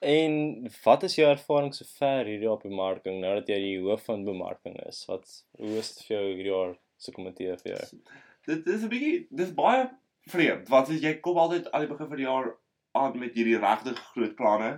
En 0.00 0.68
wat 0.84 1.02
is 1.02 1.14
jou 1.18 1.26
ervaring 1.30 1.72
sover 1.74 2.24
hierdie 2.24 2.50
op 2.50 2.62
bemarking 2.62 3.20
nou 3.20 3.34
dat 3.40 3.48
jy 3.48 3.58
die 3.58 3.78
hoof 3.82 4.04
van 4.04 4.24
bemarking 4.24 4.76
is? 4.86 5.04
Wat 5.08 5.26
hoe 5.58 5.78
is 5.78 5.94
dit 5.96 6.06
vir 6.06 6.16
jou 6.16 6.26
hierdie 6.28 6.52
jaar 6.52 6.76
se 6.96 7.12
komitee 7.12 7.56
vir 7.62 7.72
jou? 7.74 8.00
Dit 8.46 8.66
is 8.66 8.82
'n 8.84 8.88
bietjie 8.88 9.26
dis 9.30 9.50
baie 9.54 9.88
vreemd 10.30 10.68
want 10.68 10.92
jy 10.92 11.14
kom 11.24 11.38
altyd 11.38 11.70
aan 11.70 11.86
die 11.86 11.92
begin 11.94 12.10
van 12.12 12.22
die 12.22 12.28
jaar 12.28 12.52
aan 12.98 13.18
met 13.18 13.34
hierdie 13.34 13.58
regtig 13.58 13.98
groot 14.12 14.36
planne 14.36 14.70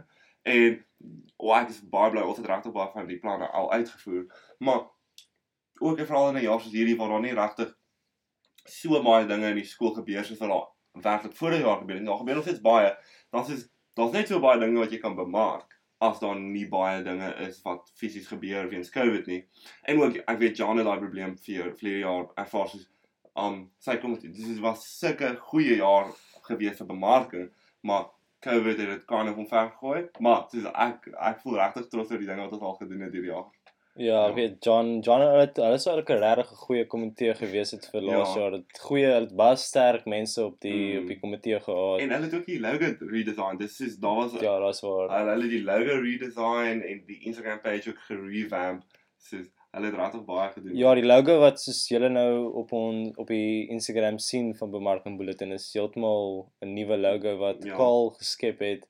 en 0.42 0.80
oh, 1.36 1.52
ek 1.56 1.68
is 1.74 1.82
baie 1.92 2.10
bly 2.14 2.24
het 2.28 2.46
regtig 2.46 2.72
baie 2.72 2.92
van 2.94 3.06
die 3.10 3.20
planne 3.20 3.50
al 3.50 3.70
uitgevoer 3.72 4.26
maar 4.58 4.86
ook 5.80 5.98
en 5.98 6.06
veral 6.06 6.28
in 6.28 6.40
'n 6.40 6.48
jaar 6.48 6.60
soos 6.60 6.76
hierdie 6.76 6.96
waar 6.96 7.14
daar 7.14 7.24
nie 7.26 7.36
regtig 7.36 7.76
so 8.64 9.02
baie 9.02 9.26
dinge 9.26 9.50
in 9.50 9.60
die 9.60 9.68
skool 9.68 9.94
gebeur 9.94 10.24
soos 10.24 10.38
wat 10.38 10.52
daar 10.52 10.68
werklik 10.92 11.36
voor 11.36 11.50
die 11.50 11.60
jaar 11.60 11.78
gebeur 11.78 11.96
het. 11.96 12.06
Daar 12.06 12.16
gebeur 12.16 12.34
nog 12.34 12.44
steeds 12.44 12.60
baie. 12.60 12.96
Daar's 13.30 13.48
is 13.48 13.68
daar's 13.94 14.12
net 14.12 14.28
so 14.28 14.40
baie 14.40 14.58
dinge 14.58 14.78
wat 14.78 14.92
jy 14.92 14.98
kan 14.98 15.16
bemark 15.16 15.78
as 16.00 16.20
daar 16.20 16.38
nie 16.38 16.66
baie 16.68 17.02
dinge 17.04 17.34
is 17.46 17.60
wat 17.62 17.90
fisies 17.94 18.28
gebeur 18.28 18.68
weens 18.68 18.90
COVID 18.90 19.26
nie. 19.26 19.42
En 19.82 20.00
ook 20.00 20.16
ek 20.24 20.38
weet 20.38 20.56
Jan 20.56 20.76
het 20.76 20.86
daai 20.86 20.98
probleem 20.98 21.36
vir 21.36 21.74
vir 21.76 21.88
die 21.88 21.98
jaar 21.98 22.30
ervaar 22.36 22.68
soos 22.68 22.88
um 23.36 23.70
sy 23.78 23.96
kom 23.96 24.18
dis 24.20 24.58
was 24.60 24.98
sulke 24.98 25.36
goeie 25.36 25.76
jaar 25.76 26.06
gewees 26.42 26.78
vir 26.78 26.86
bemarking, 26.86 27.50
maar 27.82 28.06
COVID 28.42 28.78
het 28.78 28.88
dit 28.88 29.04
kan 29.06 29.28
om 29.28 29.46
ver 29.46 29.70
gegooi, 29.70 30.08
maar 30.18 30.46
soos 30.50 30.64
ek 30.74 31.08
ek 31.20 31.40
voel 31.42 31.56
regtig 31.60 31.88
trots 31.88 32.10
oor 32.10 32.18
die 32.18 32.26
dinge 32.26 32.40
wat 32.42 32.52
ons 32.52 32.62
al 32.62 32.74
gedoen 32.80 33.00
het 33.00 33.12
hierdie 33.12 33.30
jaar. 33.30 33.44
Ja, 33.96 34.20
ek 34.28 34.28
Ja. 34.28 34.34
weet 34.34 34.64
John 34.64 35.00
John 35.00 35.20
het 35.20 35.56
hulle 35.56 35.74
is 35.74 35.86
eigenlijk 35.86 36.08
'n 36.10 36.22
regtig 36.22 36.46
goeie 36.58 36.86
komitee 36.86 37.34
gewees 37.34 37.70
het 37.72 37.88
vir 37.92 38.00
laas 38.02 38.34
Ja. 38.34 38.40
jaar. 38.40 38.50
Dit 38.52 38.78
goeie 38.80 39.06
het 39.06 39.36
baie 39.36 39.56
sterk 39.56 40.06
mense 40.06 40.44
op 40.44 40.60
die 40.60 40.94
Mm. 40.96 41.02
op 41.02 41.06
die 41.08 41.20
komitee 41.20 41.60
gehad. 41.60 42.00
En 42.00 42.10
hulle 42.10 42.24
het 42.24 42.34
ook 42.34 42.46
die 42.46 42.60
logo 42.60 42.84
redesign. 43.00 43.56
Dis 43.58 43.80
is 43.80 43.96
daar 43.98 44.14
was 44.16 44.32
ja, 44.32 44.58
daar's 44.58 44.80
waar. 44.80 45.08
Hulle 45.18 45.30
hulle 45.30 45.48
die 45.48 45.62
logo 45.62 46.00
redesign 46.00 46.80
en 46.82 47.02
die 47.06 47.18
Instagram 47.24 47.60
page 47.60 47.90
ook 47.90 47.98
gerevamp. 47.98 48.82
So 49.18 49.36
hulle 49.72 49.86
het 49.86 49.94
regtig 49.94 50.24
baie 50.24 50.50
gedoen. 50.52 50.76
Ja, 50.76 50.94
die 50.94 51.04
logo 51.06 51.38
wat 51.40 51.60
soos 51.60 51.84
julle 51.88 52.08
nou 52.08 52.52
op 52.62 52.72
on 52.72 53.12
op 53.16 53.26
die 53.30 53.68
Instagram 53.70 54.18
sien 54.18 54.54
van 54.58 54.70
Bemarking 54.70 55.18
Bulletin 55.18 55.52
is 55.52 55.70
heeltemal 55.74 56.50
'n 56.62 56.74
nuwe 56.74 56.96
logo 56.98 57.36
wat 57.38 57.64
Ja. 57.64 57.76
Kaal 57.76 58.10
geskep 58.18 58.58
het. 58.60 58.86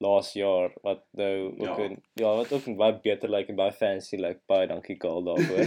laas 0.00 0.32
jaar 0.32 0.72
wat 0.82 1.04
nou 1.12 1.52
ook 1.60 1.78
Ja. 1.78 1.84
in, 1.84 2.02
ja 2.14 2.36
wat 2.36 2.52
ook 2.52 2.76
baie 2.76 2.98
beter 3.02 3.28
lyk 3.30 3.36
like, 3.38 3.50
en 3.50 3.56
baie 3.56 3.72
fancy 3.72 4.16
lyk. 4.16 4.22
Like, 4.28 4.40
baie 4.46 4.66
dankie 4.66 4.96
Kaal 4.96 5.22
daarvoor. 5.22 5.64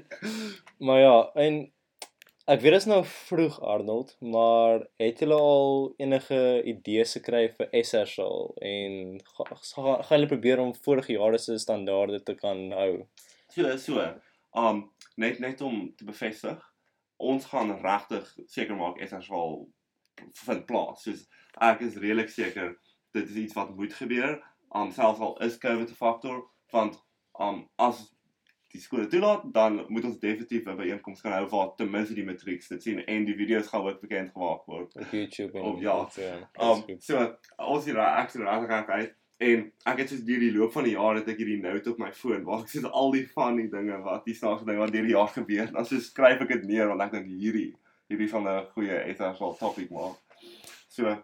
maar 0.86 1.00
ja, 1.00 1.30
en 1.34 1.72
ek 2.46 2.60
weet 2.60 2.72
dit 2.76 2.80
is 2.82 2.86
nou 2.86 3.00
vroeg 3.04 3.56
Arnold, 3.60 4.16
maar 4.20 4.84
het 5.02 5.18
julle 5.18 5.34
al 5.34 5.94
enige 5.98 6.62
idees 6.64 7.12
gekry 7.16 7.48
vir 7.56 7.68
SRSal 7.82 8.52
en 8.60 9.18
ga- 9.24 9.48
ga- 9.54 10.02
gaan 10.02 10.18
julle 10.18 10.26
probeer 10.30 10.60
om 10.62 10.74
vorige 10.74 11.12
jare 11.16 11.38
se 11.38 11.58
standaarde 11.58 12.22
te 12.22 12.34
kan 12.34 12.70
hou? 12.72 13.06
So 13.56 13.76
so. 13.76 14.14
Um 14.52 14.90
net 15.16 15.38
net 15.38 15.60
om 15.60 15.94
te 15.96 16.04
bevestig, 16.04 16.60
ons 17.16 17.44
gaan 17.48 17.72
regtig 17.80 18.28
seker 18.52 18.76
maak 18.76 19.00
SRSal 19.00 19.62
vind 20.44 20.66
plaas. 20.68 21.06
Soos 21.06 21.22
ek 21.64 21.80
is 21.86 21.96
redelik 22.02 22.28
seker 22.32 22.74
dit 23.16 23.30
is 23.30 23.38
iets 23.46 23.56
wat 23.56 23.72
moet 23.76 23.96
gebeur. 23.96 24.36
Um 24.76 24.92
selfs 24.92 25.24
al 25.24 25.38
is 25.46 25.56
COVID 25.62 25.88
'n 25.88 25.96
faktor, 26.02 26.44
want 26.72 27.00
um 27.40 27.64
as 27.80 28.02
die 28.74 28.80
skole 28.80 29.06
toelaat, 29.08 29.46
dan 29.54 29.86
moet 29.88 30.04
ons 30.04 30.18
definitief 30.20 30.66
'n 30.68 30.76
byeenkoms 30.76 31.20
kan 31.24 31.32
hou 31.32 31.46
waar 31.48 31.74
ten 31.76 31.90
minste 31.90 32.14
die 32.14 32.24
matrieks 32.28 32.68
dit 32.68 32.82
sien 32.82 33.04
en 33.06 33.24
die 33.24 33.36
video's 33.36 33.68
gaan 33.72 33.88
ook 33.88 34.00
bekend 34.00 34.32
gemaak 34.32 34.66
word. 34.66 34.96
Op 34.96 35.12
YouTube 35.12 35.58
en 35.58 35.64
Op- 35.64 35.80
ja. 35.80 36.02
Instagram. 36.04 36.48
Um 36.58 37.00
so 37.00 37.36
ons 37.56 37.84
hier 37.84 37.98
ek 37.98 38.30
sien 38.30 38.42
regtig 38.42 38.68
reg 38.68 38.88
uit 38.88 39.16
en 39.38 39.64
ek 39.84 39.98
het 40.00 40.10
soos 40.10 40.24
deur 40.24 40.40
die 40.40 40.52
loop 40.54 40.72
van 40.72 40.86
die 40.88 40.94
jaar 40.94 41.18
het 41.18 41.26
ek 41.28 41.40
hierdie 41.42 41.60
note 41.60 41.92
op 41.92 41.98
my 42.00 42.08
foon 42.16 42.44
waar 42.46 42.62
ek 42.64 42.70
sit 42.72 42.86
al 42.88 43.10
die 43.12 43.26
funny 43.28 43.66
dinge 43.72 43.98
wat 44.04 44.24
die 44.24 44.36
snaakse 44.36 44.64
dinge 44.64 44.80
wat 44.80 44.94
deur 44.94 45.04
die 45.04 45.12
jaar 45.12 45.32
gebeur. 45.32 45.72
Dan 45.72 45.88
so 45.88 46.00
skryf 46.00 46.40
ek 46.44 46.54
dit 46.54 46.68
neer 46.70 46.88
want 46.88 47.04
ek 47.04 47.12
dink 47.18 47.28
hierdie 47.28 47.72
hierdie 48.08 48.30
van 48.30 48.48
'n 48.48 48.66
goeie 48.72 49.00
SRSal 49.12 49.56
topic 49.58 49.90
maak. 49.90 50.16
So 50.88 51.16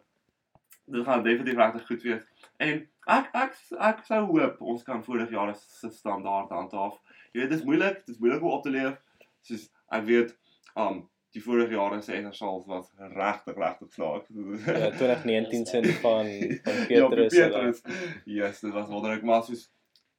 dit 0.93 1.05
gaan 1.05 1.25
definitief 1.25 1.57
regtig 1.57 1.87
goed 1.87 2.03
wees. 2.03 2.23
En 2.59 2.87
ek 3.07 3.31
ek 3.35 3.57
ek 3.81 4.05
sou 4.05 4.21
hoop 4.27 4.61
ons 4.61 4.83
kan 4.83 5.03
vorig 5.05 5.31
jaar 5.31 5.55
se 5.57 5.91
standaard 5.91 6.51
handhaaf. 6.51 6.99
Jy 7.33 7.41
weet 7.41 7.51
dit 7.51 7.59
is 7.59 7.65
moeilik, 7.65 8.07
dit 8.07 8.15
is 8.15 8.21
moeilik 8.21 8.43
om 8.43 8.51
op 8.59 8.63
te 8.63 8.71
leef. 8.71 8.99
Soos 9.41 9.71
ek 9.89 10.05
weet 10.05 10.37
um 10.77 11.09
die 11.33 11.43
vorige 11.43 11.73
jare 11.77 12.01
se 12.05 12.19
SRSals 12.21 12.67
was 12.69 12.91
regtig 13.17 13.57
regtig 13.57 13.93
snaaks. 13.93 14.29
ja, 14.67 14.91
2019 14.99 15.67
sin 15.67 15.85
van 16.05 16.31
van 16.65 16.81
ja, 16.95 17.09
Petrus. 17.09 17.35
Petrus. 17.35 17.83
Yes, 18.25 18.61
dit 18.61 18.73
was 18.73 18.89
wonderlik, 18.89 19.23
maar 19.27 19.45
soos 19.47 19.69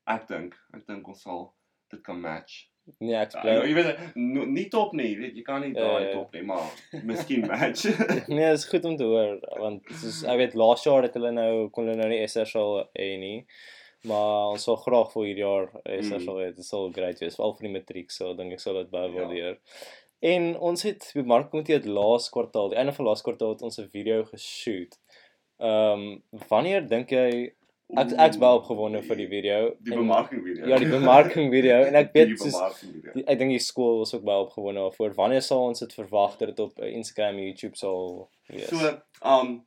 ek 0.10 0.27
dink, 0.27 0.55
ek 0.75 0.88
dink 0.89 1.08
ons 1.08 1.22
sal 1.25 1.51
dit 1.93 2.01
kan 2.05 2.17
match. 2.20 2.63
Nee, 3.00 3.15
ek 3.15 3.32
Ja, 3.38 3.43
bly 3.46 3.70
jy 3.70 3.75
weet 3.77 4.00
no, 4.20 4.43
nie 4.50 4.65
top 4.74 4.91
nie, 4.98 5.13
weet 5.15 5.38
jy 5.39 5.43
kan 5.48 5.62
nie 5.63 5.70
Ja, 5.72 5.86
daai 5.86 6.01
ja, 6.01 6.08
ja. 6.10 6.15
top 6.17 6.34
nie, 6.36 6.41
maar 6.50 6.65
miskien 7.12 7.46
match. 7.48 7.86
Nee, 8.27 8.50
dit 8.50 8.58
is 8.60 8.65
goed 8.67 8.89
om 8.89 8.98
te 9.00 9.08
hoor 9.08 9.38
want 9.62 9.88
soos 10.01 10.24
ek 10.27 10.41
weet 10.41 10.58
laas 10.60 10.84
jaar 10.84 11.08
het 11.08 11.15
hulle 11.20 11.32
nou 11.38 11.70
kon 11.72 11.88
hulle 11.88 12.01
nou 12.01 12.10
nie 12.12 12.20
SRSal 12.27 12.82
hê 12.98 13.13
nie. 13.22 13.38
Maar 14.03 14.50
ons 14.51 14.65
sal 14.67 14.75
graag 14.82 15.13
vir 15.13 15.29
hierdie 15.29 15.46
jaar 15.46 15.70
SRSal 15.88 16.41
hê. 16.41 16.50
Dit 16.58 16.67
sal 16.67 16.89
great 16.91 17.22
wees, 17.24 17.38
veral 17.39 17.53
vir 17.55 17.70
die 17.70 17.75
matriek, 17.77 18.12
so 18.12 18.34
dink 18.36 18.58
ek 18.58 18.63
sal 18.65 18.82
dit 18.82 18.91
baie 18.91 19.13
Ja. 19.39 19.53
En 20.23 20.53
ons 20.59 20.83
het 20.87 21.09
bemarkkomitee 21.13 21.75
het 21.75 21.85
laas 21.85 22.29
kwartaal, 22.31 22.69
die 22.71 22.77
einde 22.79 22.93
van 22.95 23.09
laas 23.09 23.21
kwartaal 23.25 23.57
het 23.57 23.61
ons 23.67 23.79
'n 23.79 23.89
video 23.91 24.23
geshoot. 24.23 24.95
Ehm 25.57 25.99
um, 25.99 26.23
wanneer 26.47 26.87
dink 26.87 27.09
jy 27.11 27.27
ek 28.01 28.13
ek's 28.25 28.39
baie 28.41 28.59
opgewonde 28.59 29.01
vir 29.03 29.19
die 29.19 29.27
video. 29.27 29.57
die 29.79 29.95
bemarking 29.95 30.43
video. 30.43 30.67
Ja, 30.67 30.77
die 30.77 30.89
bemarking 30.89 31.51
video 31.51 31.81
en 31.89 31.95
ek 31.95 32.13
weet 32.15 32.39
soos 32.39 32.55
die, 33.13 33.25
ek 33.25 33.37
dink 33.41 33.51
die 33.51 33.59
skool 33.59 33.99
was 33.99 34.15
ook 34.15 34.23
baie 34.23 34.45
opgewonde 34.45 34.79
daarvoor. 34.79 35.13
Wanneer 35.19 35.41
sal 35.41 35.67
ons 35.67 35.83
dit 35.83 35.93
verwag 35.93 36.37
dat 36.37 36.53
dit 36.53 36.59
op 36.59 36.79
eh, 36.79 36.93
Instagram 36.93 37.35
en 37.35 37.43
YouTube 37.49 37.77
sal 37.77 38.29
wees? 38.47 38.71
So, 38.71 38.95
um 39.35 39.65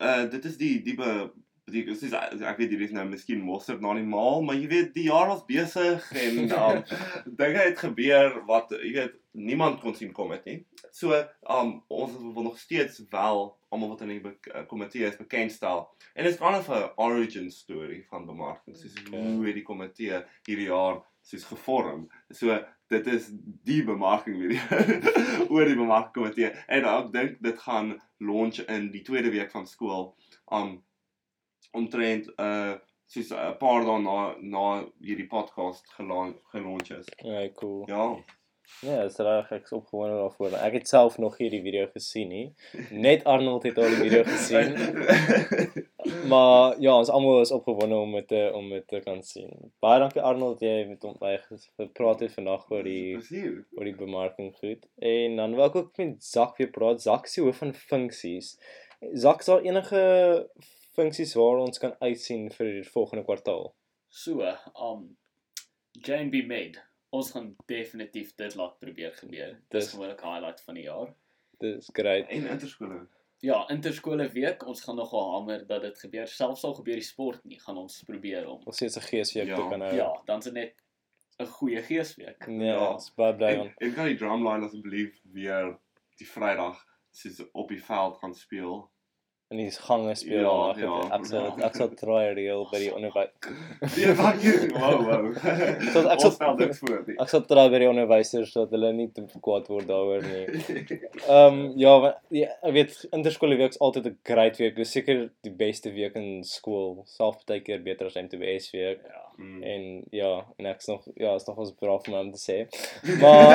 uh 0.00 0.24
dit 0.30 0.44
is 0.44 0.56
die 0.56 0.82
die 0.82 0.94
be 0.94 1.30
dis 1.70 2.02
is 2.02 2.12
ek 2.14 2.58
weet 2.58 2.70
hier 2.74 2.82
is 2.86 2.92
nou 2.96 3.04
miskien 3.08 3.40
mosterd 3.44 3.80
na 3.84 3.94
die 3.94 4.06
maal, 4.06 4.42
maar 4.42 4.56
jy 4.58 4.68
weet 4.70 4.94
die 4.94 5.08
jaar 5.08 5.28
was 5.28 5.44
besig 5.48 6.04
en 6.12 6.50
um 6.50 6.82
dinge 7.42 7.64
het 7.64 7.78
gebeur 7.78 8.42
wat 8.48 8.72
jy 8.78 8.92
weet 8.96 9.16
niemand 9.38 9.80
kon 9.80 9.94
sien 9.94 10.12
kom 10.12 10.32
het 10.34 10.44
nie. 10.48 10.58
So 10.90 11.14
um 11.50 11.78
ons 11.88 12.16
wil 12.18 12.48
nog 12.48 12.58
steeds 12.58 13.02
wel 13.10 13.44
almal 13.68 13.88
wat 13.92 14.00
in 14.06 14.14
die 14.14 14.22
eh, 14.24 14.64
komitee 14.66 15.04
is 15.06 15.18
bekendstel. 15.20 15.84
En 16.14 16.24
dit 16.24 16.32
is 16.32 16.40
kind 16.40 16.56
of 16.56 16.68
'n 16.68 16.90
origin 16.96 17.50
story 17.50 18.02
van 18.08 18.26
bemarking. 18.26 18.76
Soos 18.76 18.96
Okay. 19.08 19.20
hoe 19.20 19.46
het 19.46 19.54
die 19.54 19.62
komitee 19.64 20.24
hierdie 20.46 20.68
jaar 20.68 21.02
soos 21.22 21.44
gevorm. 21.44 22.08
So 22.30 22.58
dit 22.88 23.06
is 23.06 23.28
die 23.64 23.82
bemarking 23.84 24.36
video 24.40 24.60
oor 25.52 25.64
die 25.64 25.76
bemarking 25.76 26.14
komitee 26.14 26.52
en 26.66 26.84
ek 26.88 27.12
dink 27.12 27.36
dit 27.44 27.58
gaan 27.58 27.98
launch 28.18 28.58
in 28.66 28.90
die 28.90 29.02
tweede 29.02 29.30
week 29.30 29.50
van 29.52 29.66
skool 29.66 30.14
um 30.50 30.78
omtrent 31.72 32.28
uh 32.40 32.74
soos 33.08 33.30
'n 33.32 33.56
paar 33.58 33.84
dae 33.84 33.98
na 34.04 34.34
na 34.40 34.64
hierdie 35.00 35.26
podcast 35.28 35.86
gelaunch 35.96 36.90
is. 36.90 37.06
Ja, 37.24 37.48
cool. 37.54 37.84
Ja. 37.88 38.16
Ja, 38.84 39.02
dis 39.02 39.16
reg 39.16 39.48
ek 39.50 39.62
is 39.64 39.72
opgewonde 39.72 40.16
daarvoor. 40.20 40.52
Ek 40.60 40.72
het 40.76 40.88
self 40.88 41.16
nog 41.18 41.38
hierdie 41.40 41.62
video 41.62 41.86
gesien 41.94 42.28
nie. 42.28 42.54
Net 42.90 43.24
Arnold 43.24 43.62
het 43.62 43.78
al 43.78 43.88
die 43.88 44.02
video 44.10 44.24
gesien. 44.28 44.74
Maar 46.28 46.76
ja, 46.80 46.92
ons 46.96 47.08
almal 47.08 47.40
is 47.40 47.50
opgewonde 47.50 47.96
om 47.96 48.12
dit 48.12 48.32
om 48.52 48.68
dit 48.70 48.84
te 48.88 49.00
kan 49.04 49.22
sien. 49.22 49.50
Baie 49.80 49.98
dankie 50.00 50.22
Arnold 50.22 50.60
jy 50.60 50.68
het 50.84 51.02
met 51.02 51.40
ges- 51.48 51.70
gepraat 51.76 52.20
het 52.20 52.32
vandag 52.32 52.70
oor 52.70 52.82
die 52.84 53.16
Plesier. 53.16 53.64
oor 53.76 53.84
die 53.84 53.94
bemarking 53.96 54.54
goed. 54.56 54.86
En 54.98 55.36
dan 55.36 55.54
wil 55.56 55.64
ek 55.64 55.76
ook 55.76 55.96
met 55.96 56.24
Zak 56.24 56.56
weer 56.56 56.70
praat. 56.70 57.02
Zak 57.02 57.28
die 57.34 57.44
hoof 57.44 57.56
van 57.56 57.74
funksies. 57.74 58.58
Zak, 59.12 59.44
daar 59.44 59.60
enige 59.60 60.02
funksies 60.98 61.34
waar 61.38 61.60
ons 61.62 61.78
kan 61.82 61.94
uitsien 62.02 62.48
vir 62.54 62.72
die 62.80 62.88
volgende 62.90 63.24
kwartaal? 63.28 63.70
So, 64.08 64.42
um 64.74 65.16
JNB 65.92 66.44
Med. 66.46 66.78
Ons 67.10 67.30
gaan 67.32 67.54
definitief 67.70 68.34
dit 68.36 68.54
laat 68.58 68.74
probeer 68.82 69.14
gebeur. 69.16 69.54
Dis 69.72 69.92
gewoonlik 69.94 70.20
highlight 70.20 70.60
van 70.66 70.74
die 70.76 70.84
jaar. 70.84 71.14
Dis 71.62 71.88
great. 71.96 72.28
En 72.28 72.46
interskole. 72.52 73.06
Ja, 73.40 73.62
interskole 73.70 74.26
week, 74.34 74.64
ons 74.66 74.82
gaan 74.84 74.96
nogal 74.98 75.28
hamer 75.32 75.64
dat 75.66 75.82
dit 75.86 75.98
gebeur. 76.02 76.26
Selfs 76.28 76.64
al 76.66 76.74
gebeur 76.74 76.98
die 76.98 77.06
sport 77.06 77.44
nie, 77.46 77.58
gaan 77.62 77.78
ons 77.78 78.02
probeer 78.06 78.48
om. 78.50 78.60
Ons 78.66 78.82
sê 78.82 78.86
'n 78.90 79.00
geesweek 79.08 79.46
Ja. 79.48 79.56
te 79.56 79.68
kan 79.70 79.80
hou. 79.80 79.94
Ja, 79.96 80.10
dan 80.26 80.38
is 80.38 80.44
dit 80.44 80.54
net 80.54 80.74
'n 81.40 81.46
goeie 81.46 81.82
geesweek. 81.82 82.44
Ja, 82.46 82.64
Ja. 82.64 82.92
ons 82.92 83.04
is 83.08 83.14
baie 83.14 83.34
bly 83.36 83.46
En, 83.54 83.60
om. 83.60 83.72
en 83.78 83.94
kan 83.94 84.06
die 84.06 84.16
drumline 84.16 84.66
asseblief 84.66 85.20
weer 85.32 85.78
die 86.18 86.26
Vrydag 86.26 86.84
soos 87.10 87.40
op 87.52 87.68
die 87.68 87.82
veld 87.82 88.18
gaan 88.18 88.34
speel. 88.34 88.90
In 89.50 89.56
die 89.62 89.70
gange 89.70 90.14
speel. 90.14 90.42
Ja, 90.44 90.68
het- 90.68 90.80
ja, 90.82 90.96
ek 91.16 91.24
sal 91.26 91.44
ja. 91.46 91.66
ek 91.66 91.76
sal 91.78 91.88
try 91.96 92.24
reël 92.36 92.66
by 92.70 92.78
die 92.82 92.90
onderwys. 92.92 93.30
Ja, 94.02 94.12
wat 94.18 94.42
jy 94.44 94.52
wow 94.74 94.98
wow. 95.06 95.28
So, 95.92 96.02
ek 96.12 96.20
sal- 96.20 96.34
stel 96.34 96.56
niks 96.60 96.78
voor 96.82 96.98
nie. 97.06 97.16
Ek 97.24 97.28
sal 97.32 97.46
try 97.48 97.64
by 97.72 97.78
die 97.80 97.88
onderwysers 97.88 98.52
sodat 98.52 98.74
hulle 98.76 98.90
nie 98.92 99.06
te 99.16 99.24
kwaad 99.40 99.70
word 99.72 99.88
daaroor 99.88 100.20
nie. 100.26 100.44
Ehm 101.28 101.46
um, 101.46 101.62
ja, 101.80 101.94
wa- 102.04 102.14
ja, 102.30 102.50
ek 102.62 102.72
weet 102.76 102.98
interskole 103.12 103.56
week 103.56 103.72
is 103.72 103.80
altyd 103.80 104.06
'n 104.12 104.18
great 104.32 104.60
week. 104.60 104.76
Dis 104.76 104.92
seker 104.92 105.30
die 105.42 105.54
beste 105.64 105.92
week 105.96 106.14
in 106.20 106.44
skool. 106.44 107.02
Selfs 107.06 107.44
baie 107.48 107.60
keer 107.64 107.80
beter 107.80 108.06
as 108.12 108.20
MTBS 108.20 108.70
week. 108.76 109.00
Ja. 109.08 109.24
Mm. 109.38 109.62
En 109.62 110.04
ja, 110.10 110.46
en 110.56 110.66
ek's 110.66 110.86
nog 110.90 111.04
ja, 111.14 111.34
is 111.34 111.44
nog 111.46 111.56
ons 111.62 111.74
braaf 111.78 112.08
om 112.08 112.14
hom 112.14 112.30
te 112.34 112.40
sê. 112.42 112.56
Maar 113.22 113.52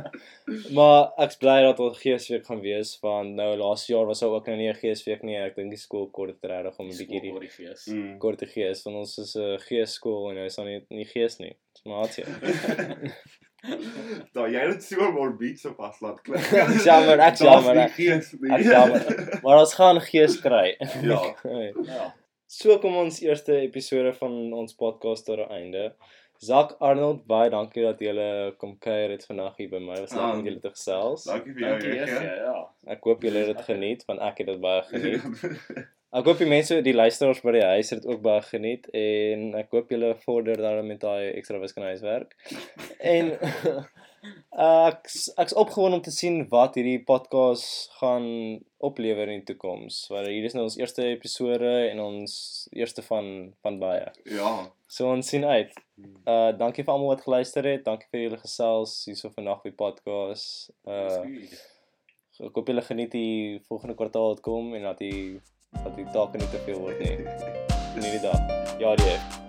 maar 0.76 1.12
ek's 1.24 1.38
bly 1.40 1.54
dat 1.64 1.80
ons 1.80 2.02
geesweek 2.02 2.44
gaan 2.44 2.60
wees 2.60 2.90
want 3.00 3.32
nou 3.38 3.48
laas 3.56 3.86
jaar 3.88 4.04
was 4.04 4.20
daar 4.20 4.34
ook 4.36 4.50
nou 4.52 4.58
nie 4.58 4.68
'n 4.68 4.76
geesweek 4.82 5.22
nie. 5.22 5.38
Ek 5.40 5.56
dink 5.56 5.72
die 5.72 5.80
skool 5.80 6.10
kort 6.12 6.36
dit 6.36 6.50
regtig 6.50 6.76
om 6.78 6.90
'n 6.90 6.98
bietjie 6.98 7.20
die 7.20 7.32
oor 7.32 7.40
die 7.40 7.54
gees. 7.54 7.86
Mm. 7.86 8.18
kort 8.18 8.38
te 8.38 8.46
gees 8.46 8.82
want 8.84 8.96
ons 8.96 9.18
is 9.18 9.34
'n 9.36 9.56
geesskool 9.68 10.28
en 10.30 10.34
nou 10.36 10.44
is 10.46 10.56
dan 10.56 10.66
nie 10.66 10.84
nie 10.90 11.08
gees 11.08 11.38
nie. 11.38 11.56
Dis 11.72 11.84
maar 11.84 12.04
hartjie. 12.04 12.24
Daai 14.36 14.52
jy 14.52 14.66
het 14.68 14.84
so 14.84 15.10
morbid 15.12 15.58
so 15.58 15.72
pas 15.72 15.96
laat 16.00 16.20
klink. 16.22 16.44
Jammer, 16.84 17.18
ek's 17.18 17.40
jammer, 17.40 17.76
ek-. 17.76 17.98
Ek 18.52 18.62
jammer. 18.68 19.40
Maar 19.42 19.64
ons 19.64 19.74
gaan 19.74 20.00
gees 20.00 20.40
kry. 20.40 20.76
Ja. 21.02 21.34
Ja. 21.88 22.14
So 22.56 22.78
kom 22.80 22.94
ons 22.96 23.18
eerste 23.20 23.52
episode 23.60 24.14
van 24.16 24.36
ons 24.56 24.72
podcast 24.80 25.26
tot 25.28 25.42
'n 25.44 25.50
einde. 25.58 25.82
Zak 26.40 26.70
Arnold, 26.80 27.26
baie 27.26 27.50
dankie 27.50 27.82
dat 27.82 28.00
jy 28.00 28.14
kom 28.60 28.78
kuier 28.78 29.10
het 29.10 29.26
vandag 29.28 29.56
hier 29.56 29.68
by 29.68 29.78
my. 29.78 29.98
Was 30.00 30.12
lekker 30.14 30.32
om 30.32 30.38
Ah, 30.40 30.44
julle 30.44 30.60
te 30.60 30.70
gesels. 30.70 31.24
Dankie 31.24 31.52
vir 31.52 31.60
jou 31.60 31.70
Dankie 31.72 31.90
regie. 31.90 32.12
Jeff. 32.12 32.38
Ja. 32.46 32.68
Ek 32.94 33.04
hoop 33.04 33.22
julle 33.22 33.38
het 33.44 33.56
dit 33.56 33.64
geniet 33.66 34.04
want 34.06 34.20
ek 34.20 34.38
het 34.38 34.46
dit 34.46 34.60
baie 34.60 34.82
geniet. 34.90 35.22
Ek 36.12 36.24
hoop 36.24 36.38
die 36.38 36.48
mense, 36.48 36.80
die 36.82 36.94
luisteraars 36.94 37.42
by 37.44 37.52
die 37.52 37.64
huis 37.64 37.90
het 37.90 38.02
dit 38.02 38.10
ook 38.12 38.22
baie 38.22 38.40
geniet 38.42 38.88
en 38.94 39.54
ek 39.54 39.70
hoop 39.70 39.90
julle 39.90 40.14
vorder 40.24 40.56
daarmee 40.56 40.94
met 40.94 41.00
daai 41.00 41.32
ekstra 41.36 41.58
wiskunde 41.60 41.88
huiswerk. 41.92 42.36
En 43.00 43.36
uh, 44.56 44.88
ek 44.90 45.08
ek's 45.42 45.54
opgewonde 45.56 46.00
om 46.00 46.02
te 46.04 46.14
sien 46.14 46.42
wat 46.52 46.78
hierdie 46.78 46.98
podcast 47.04 47.92
gaan 48.00 48.26
oplewer 48.84 49.30
in 49.30 49.40
die 49.40 49.52
toekoms. 49.52 50.06
Want 50.12 50.28
hier 50.30 50.46
is 50.48 50.56
nou 50.56 50.66
ons 50.66 50.78
eerste 50.80 51.06
episode 51.08 51.70
en 51.90 52.02
ons 52.04 52.34
eerste 52.76 53.04
van 53.06 53.30
van 53.64 53.78
baie. 53.82 54.10
Ja. 54.30 54.52
So 54.88 55.10
ons 55.12 55.28
sien 55.32 55.44
uit. 55.44 55.72
Uh 56.26 56.52
dankie 56.58 56.84
vir 56.84 56.94
almal 56.94 57.14
wat 57.14 57.24
geluister 57.26 57.66
het. 57.66 57.86
Dankie 57.86 58.10
vir 58.12 58.26
julle 58.26 58.42
gesels 58.42 58.98
hierso 59.08 59.32
vandag 59.34 59.64
by 59.66 59.74
podcast. 59.84 60.70
Uh 60.84 61.24
ek 62.36 62.58
hoop 62.58 62.68
julle 62.68 62.84
geniet 62.84 63.14
die 63.16 63.62
volgende 63.68 63.96
kwartaal 63.96 64.34
wat 64.34 64.44
kom 64.44 64.74
en 64.76 64.84
dat 64.90 65.00
die 65.00 65.40
dat 65.72 65.96
die 65.96 66.06
take 66.12 66.38
nie 66.38 66.52
te 66.52 66.62
veel 66.68 66.84
word 66.84 67.00
nie. 67.00 67.16
In 67.96 68.04
hierdie 68.04 68.22
dag. 68.28 68.78
Ja, 68.80 68.94
die. 69.00 69.45